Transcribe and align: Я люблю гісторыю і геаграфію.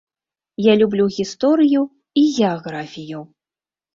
Я 0.67 0.73
люблю 0.81 1.05
гісторыю 1.17 1.81
і 2.21 2.25
геаграфію. 2.37 3.21